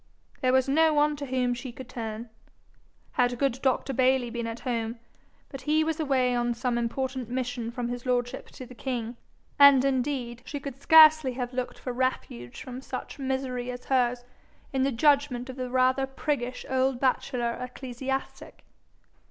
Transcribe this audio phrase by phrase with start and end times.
[0.41, 2.31] There was no one to whom she could turn.
[3.11, 3.93] Had good Dr.
[3.93, 4.97] Bayly been at home
[5.49, 9.15] but he was away on some important mission from his lordship to the king:
[9.59, 14.25] and indeed she could scarcely have looked for refuge from such misery as hers
[14.73, 18.63] in the judgment of the rather priggish old bachelor ecclesiastic.